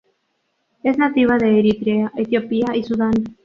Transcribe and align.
Es 0.81 0.97
nativa 0.97 1.37
de 1.37 1.59
Eritrea, 1.59 2.11
Etiopía 2.15 2.75
y 2.75 2.81
Sudán. 2.83 3.35